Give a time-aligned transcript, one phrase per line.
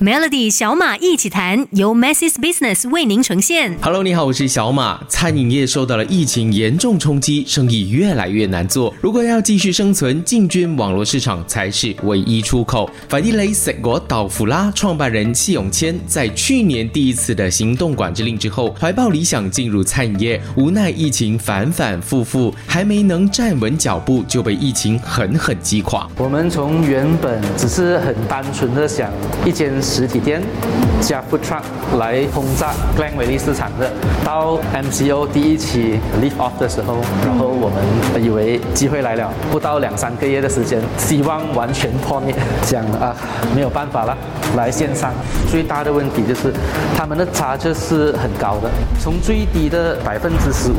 [0.00, 3.76] Melody 小马一起谈，由 Masses Business 为您呈现。
[3.80, 5.02] Hello，你好，我是小马。
[5.08, 8.94] 餐饮业受到了疫情严重冲击，生意越来越难做。
[9.00, 12.88] 如果要继续生存，进军网络市场才是唯一出口。
[13.08, 26.08] 法蒂雷食国岛福拉创办人谢永谦在去年第一次的行动管制令之后，怀抱理想进入餐饮业，无奈疫情反反复复，还没能站稳脚步，就被疫情狠狠击垮。
[26.18, 29.12] 我们从原本只是很单纯的想
[29.44, 30.42] 一间实体店
[31.00, 31.62] 加 food truck
[31.98, 33.90] 来轰炸 Glen Valley 市场的，
[34.22, 43.16] 到 MCO 第一期 lift off 的时候，然后我们以为机会来了，不到两三个月的时间，希望完全破灭，讲啊
[43.54, 44.16] 没有办法了，
[44.56, 45.10] 来线上。
[45.50, 46.52] 最大的问题就是
[46.94, 50.76] 他们的差价是很高的，从最低的百分之十五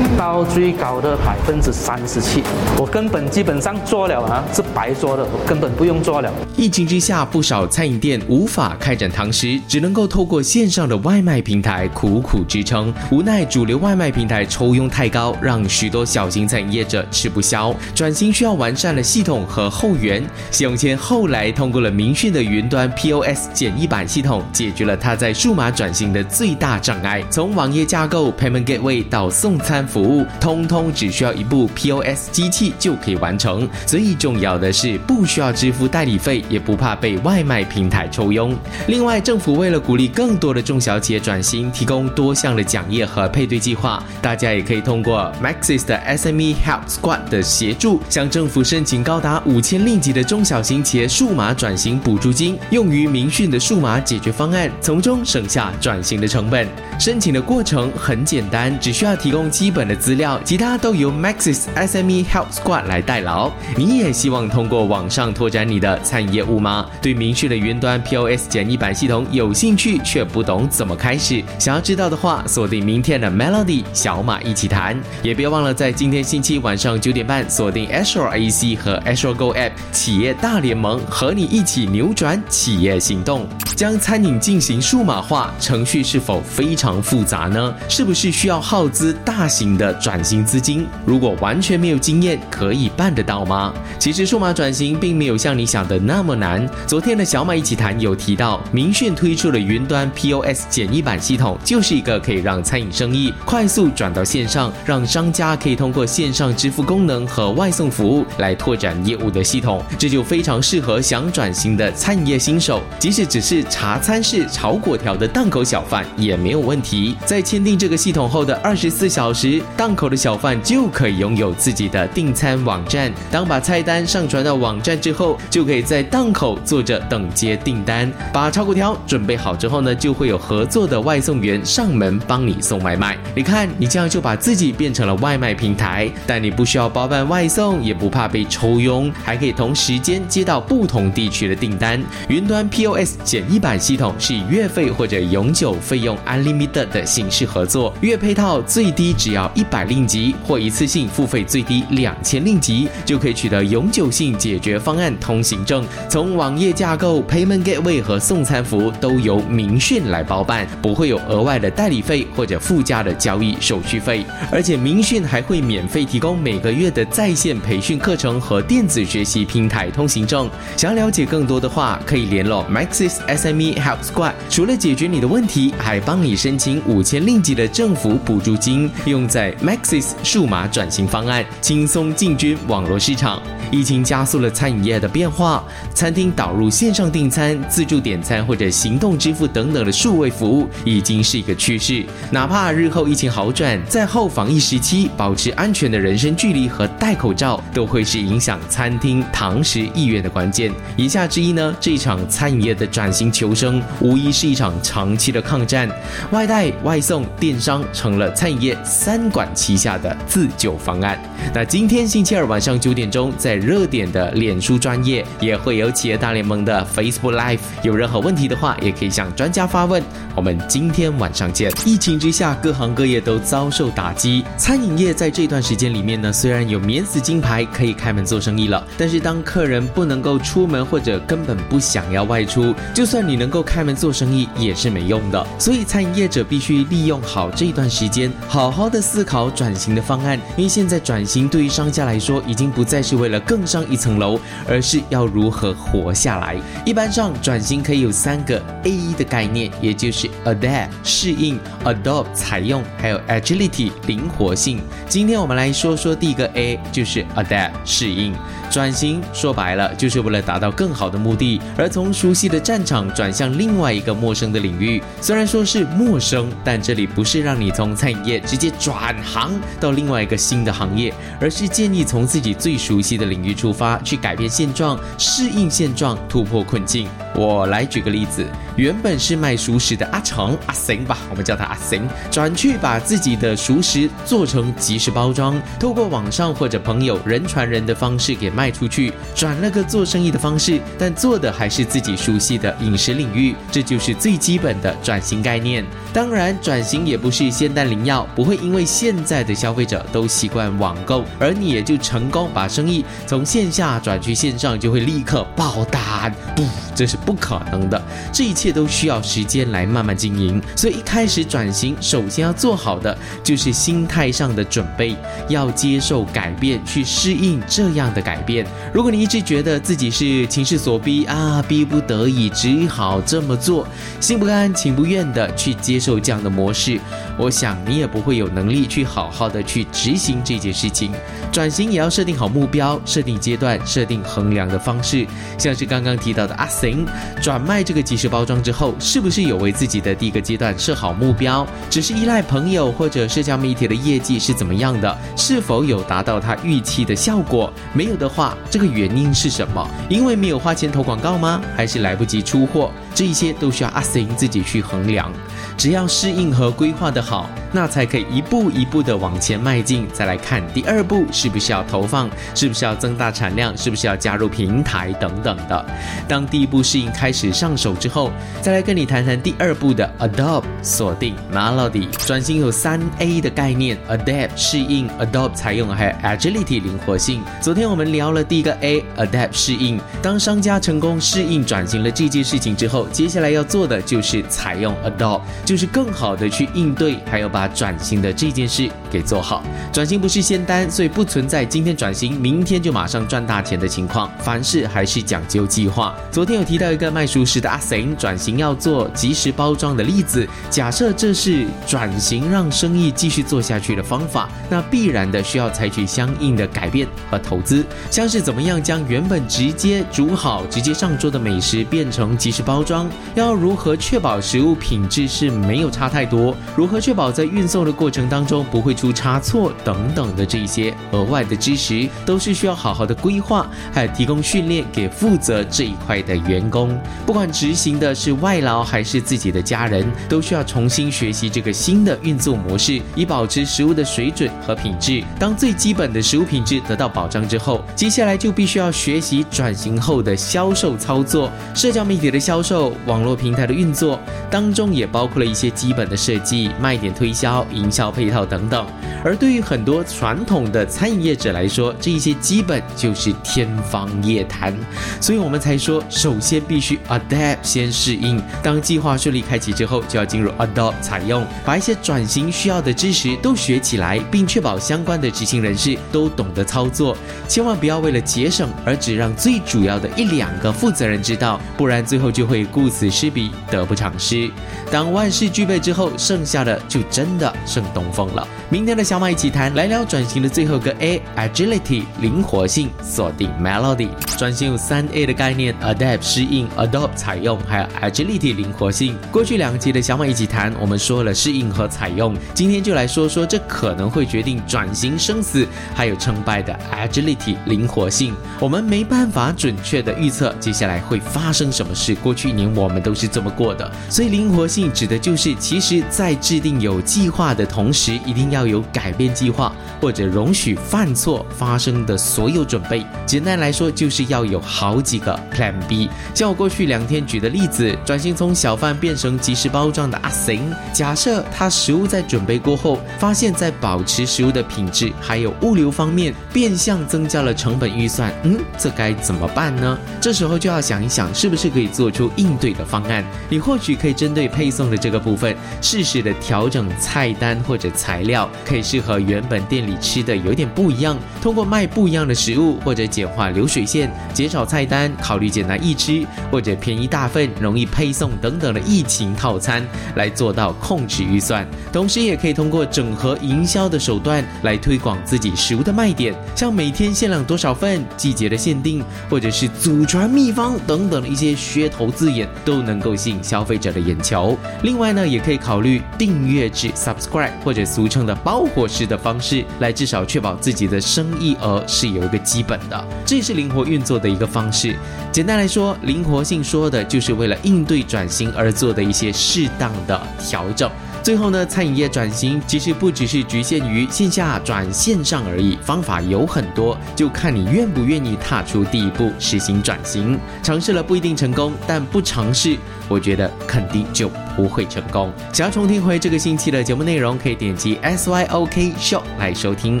[0.16, 2.42] 到最高的百分之三十七，
[2.76, 6.32] 我根本基本上做了啊是白做的，我根本不用做了。
[6.56, 12.92] 疫情之下，不少餐饮店无法开展堂食，只能够透过线上的外卖平台苦苦支撑。
[13.10, 17.74] 无奈主流外卖平台抽佣太高，让许多小型餐饮业者吃不消。
[17.94, 20.24] 转型需要完善的系统和后援。
[20.50, 27.22] 谢永谦后来通过了明讯的云端 POS 简易版系统，解决了他在数码转型的最大障碍。
[27.30, 33.68] 从网页架构、Payment Gateway 到送餐服务，通通只需要一部 POS 机器就可以完成。
[33.84, 38.37] 最重要的是，不需要支付代理费，也不怕被外卖平台抽佣。
[38.86, 56.68] 另外，政府为了鼓励更多的中小企业转型，提供多项的奖业和配对计划，大家也可以通过 Maxis 的 SME Help Squad 的协助，向政府申请高达五千令吉的中小型企业数码转型补助金，用于明讯的数码解决方案，从中省下转型的成本。
[56.98, 63.50] 申请的过程很简单，只需要提供基本的资料，其他都由 Maxis SME Help Squad 来代劳。
[63.76, 66.86] 你也希望通过网上拓展你的餐饮业务吗？
[67.00, 87.74] 对明讯的云端 P O POS 简易版系统有兴趣却不懂怎么开始，想要知道的话，锁定明天的 Melody 小马一起谈，也别忘了在今天星期晚上九点半锁定 Azure AC 和 Azure Go App 企业大联盟，和你一起扭转企业行动，将餐饮进行数码化，程序是否非常复杂呢？
[87.88, 90.86] 是不是需要耗资大型的转型资金？
[91.06, 93.72] 如果完全没有经验，可以办得到吗？
[93.98, 96.68] 其实数码转型并没有像你想的那么难。
[96.86, 109.82] 昨天的小马一起谈有提到，明讯推出的云端 POS 简易版系统，就是一个可以让餐饮生意快速转到线上，让商家可以通过线上支付功能和外送服务来拓展业务的系统。
[109.98, 117.16] 这就非常适合想转型的餐饮业新手，即使只是茶餐式炒粿条的档口小贩也没有问题。
[117.24, 123.12] 在签订这个系统后的二十四小时，档口的小贩就可以拥有自己的订餐网站。
[123.30, 127.97] 当把菜单上传到网站之后，就可以在档口坐着等接订单。
[128.32, 133.16] 把炒股条准备好之后呢，就会有合作的外送员上门帮你送外卖。
[133.34, 142.02] 你看，你这样就把自己变成了外卖平台，但你不需要包办外送，也不怕被抽佣，还可以同时间接到不同地区的订单。
[142.28, 155.86] 云端 POS 简易版系统是以月费或者永久费用 Unlimited 的形式合作，月配套最低只要一百令吉，或一次性付费最低两千令吉，就可以取得永久性解决方案通行证。
[156.10, 164.24] 从网页架构、Payment Gateway 和送餐服务都由明讯来包办，不会有额外的代理费或者附加的交易手续费。
[164.52, 170.48] 而且明讯还会免费提供每个月的在线培训课程和电子学习平台通行证。
[170.76, 174.32] 想了解更多的话，可以联络 Maxis SME Help Squad。
[174.50, 183.40] 除了解决你的问题，还帮你申请五千令吉的政府补助金，用在 Maxis 数码转型方案，轻松进军网络市场。
[183.70, 185.62] 疫情加速了餐饮业的变化，
[185.92, 192.04] 餐厅导入线上订餐、自助点餐或者行动支付等等的数位服务，已经是一个趋势。
[192.28, 200.72] 哪怕日后疫情好转，在后防疫时期，保持安全的人身距离和戴口罩，都会是影响餐厅堂食意愿的关键。
[200.96, 205.88] 以下之一呢，这一场餐饮业的转型求生，无疑是一场长期的抗战。
[206.32, 211.16] 外带、外送、电商成了餐饮业三管齐下的自救方案。
[211.54, 217.60] 那今天星期二晚上九点钟，在热点的脸书专业也会有企业大联盟的 Facebook Live。
[217.82, 220.02] 有任何问题的话，也可以向专家发问。
[220.34, 221.72] 我们今天晚上见。
[221.84, 224.44] 疫情之下，各行各业都遭受打击。
[224.56, 235.46] 餐饮业在这段时间里面呢，虽然有免死金牌可以开门做生意了，但是当客人不能够出门或者根本不想要外出，就算你能够开门做生意也是没用的。
[235.58, 240.38] 所以餐饮业者必须利用好这段时间，好好的思考转型的方案。
[240.56, 244.38] 因为现在转型对于商家来说，已经不再是为了更上一层楼，
[244.68, 246.56] 而是要如何活下来。
[246.84, 254.80] 一般上，转转型可以有三个 A 的概念，也就是 adapt 适应，adopt 采用，还有 agility 灵活性。
[255.08, 258.34] 今天我们来说说第一个 A，就是 adapt 适应。
[258.70, 265.02] 转型说白了，就是为了达到更好的目的，而从熟悉的战场转向另外一个陌生的领域。
[265.22, 277.08] 虽然说是陌生，但这里不是让你从餐饮业直接转行到另外一个新的行业，而是建议从自己最熟悉的领域出发，去改变现状，适应现状，突破困境。
[277.34, 278.44] 我来举个例子，
[278.78, 295.84] 原本是卖熟食的阿成阿行吧，我们叫他阿行，转去把自己的熟食做成即时包装，透过网上或者朋友人传人的方式给卖出去，转了个做生意的方式，但做的还是自己熟悉的饮食领域，这就是最基本的转型概念。
[296.12, 306.32] 当然，转型也不是仙丹灵药，不会因为现在的消费者都习惯网购，而你也就成功把生意从线下转去线上，就会立刻爆单。
[306.54, 306.64] 不，
[306.94, 308.00] 这是不可能的。
[308.32, 310.60] 这一切都需要时间来慢慢经营。
[310.76, 315.16] 所以一开始转型，首先要做好的就是心态上的准备，
[315.48, 318.66] 要接受改变，去适应这样的改变。
[318.92, 323.86] 如果你一直觉得自己是情势所逼啊，逼不得已只好这么做，
[324.20, 326.98] 心不甘情不愿的去接受这样的模式，
[327.38, 331.12] 我想你也不会有能力去好好的去执行这件事情。
[331.52, 335.26] 转型也要设定好目标，设定阶段，设定衡量的方式。
[335.56, 337.06] 像是刚刚提到的阿行
[337.40, 341.66] 转卖这个即时包装之后，是不是有为自己的第一个阶段设好目标？
[341.88, 345.18] 只是依赖朋友或者社交媒体的业绩是怎么样的？
[345.36, 347.72] 是否有达到他预期的效果？
[347.92, 349.88] 没有的话，这个原因是什么？
[350.08, 351.60] 因为没有花钱投广告吗？
[351.76, 352.90] 还是来不及出货？
[353.14, 355.32] 这一些都需要阿 Sing 自己去衡量。
[355.76, 360.08] 只要适应和规划的好，那才可以一步一步的往前迈进。
[360.12, 362.28] 再来看第二步，是不是要投放？
[362.52, 363.76] 是不是要增大产量？
[363.76, 365.86] 是不是要加入平台等等的？
[366.26, 377.40] 当第一步适应开始上手之后，再来跟你谈谈第二步的 adopt 锁定 melody 转型有三 A 的概念：adapt 适应，adopt 采用，还有 agility 灵活性。
[377.60, 380.00] 昨天我们聊了第一个 A adapt 适应。
[380.20, 385.42] 当商家成功适应转型了这件事情之后，接下来要做的就是采用 adopt。
[385.64, 389.62] 就是更好的去应对，还有把转型的这件事给做好。
[389.92, 394.30] 转型不是仙丹，所以不存在今天转型，明天就马上赚大钱的情况。
[394.38, 396.14] 凡事还是讲究计划。
[396.30, 400.48] 昨天有提到一个卖熟食的阿 s 转型要做即时包装的例子。
[400.70, 415.58] 假设这是转型让生意继续做下去的方法，那必然的需要采取相应的改变和投资，像是怎么样将原本直接煮好、直接上桌的美食变成即时包装，要如何确保食物品质是。
[415.58, 426.98] 没有差太多，如何确保在运送的过程当中不会出差错等等的这些额外的知识，都是需要好好的规划，还有提供训练给负责这一块的员工。
[427.26, 435.22] 不管执行的是外劳还是自己的家人，都需要重新学习这个新的运作模式，以保持食物的水准和品质。
[435.38, 445.48] 当最基本的食物品质得到保障之后，接下来就必须要学习转型后的销售操作，社交媒体的销售、网络平台的运作当中也包括了。
[445.48, 448.86] 一些基本的设计、卖点推销、营销配套等等，
[449.24, 454.76] 而对于很多传统的餐饮业者来说，这一些基本就是天方夜谭。
[455.22, 458.38] 所以我们才说，首先必须 adapt 先适应。
[458.62, 467.16] 当计划顺利开启之后，就要进入 adopt 采用，把一些转型需要的知识都学起来，并确保相关的执行人士都懂得操作。
[467.48, 474.50] 千万不要为了节省而只让最主要的一两个负责人知道，不然最后就会顾此失彼，得不偿失。
[474.90, 478.46] 当万事俱备之后，剩下的就真的剩东风了。
[478.70, 484.08] 明天的小马一起谈，来聊转型的最后个 A，agility 灵活性，锁定 melody。
[484.36, 489.16] 转型有三 A 的概念：adapt 适应，adopt 采用，还有 agility 灵活性。
[489.32, 498.34] 过去两集的小马一起谈，我们说了适应和采用，今天就来说说这可能会决定转型生死还有成败的 agility 灵活性。
[498.60, 505.38] 我们没办法准确的预测接下来会发生什么事，过去一年我们都是这么过的，所以灵活性指的就。
[505.38, 513.06] 是，其实，在制定有计划的同时，一定要有改变计划或者容许犯错发生的所有准备。
[513.24, 516.10] 简单来说，就是要有好几个 Plan B。
[516.34, 528.34] 像我过去两天举的例子，转型从小贩变成即时包装的阿 Sing，假设他食物在准备过后，发现，在保持食物的品质还有物流方面，变相增加了成本预算。
[528.42, 529.96] 嗯，这该怎么办呢？
[530.20, 533.22] 这时候就要想一想，是不是可以做出应应对的方案。
[533.50, 541.16] 你或许可以针对配送的这个部分，适时的调整菜单或者材料，可以适合原本店里吃的有点不一样。
[541.42, 549.86] 通过卖不一样的食物，或者简化流水线，减少菜单，考虑简单易吃或者便宜大份、容易配送等等的疫情套餐，
[550.16, 551.66] 来做到控制预算。
[551.92, 564.56] 同时，也可以通过整合营销的手段来推广自己食物的卖点，像每天限量多少份、季节的限定，或者是祖传秘方等等的一些噱头字眼，都能够吸引消费者的眼球。
[564.82, 574.96] 另外呢，也可以考虑订阅制 （subscribe） 或者俗称的包裹式的方式，来至少确保自己的生意额是有一个基本的，这也是灵活运作的一个方式。
[575.32, 580.90] 简单来说，灵活性说的就是为了应对转型而做的一些适当的调整。
[581.28, 590.40] 最后呢，餐饮业转型其实不只是局限于线下转线上而已，方法有很多，就看你愿不愿意踏出第一步实行转型。
[590.62, 592.78] 尝试了不一定成功，但不尝试，
[593.10, 595.30] 我觉得肯定就不会成功。
[595.52, 600.00] 想要重听回这个星期的节目内容，可以点击 S Y O K Show 来收听。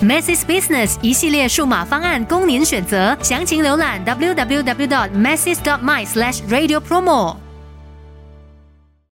[0.00, 7.41] Masses Business 一系列数码方案供您选择，详情浏览 www.dot masses.dot my/slash radio promo。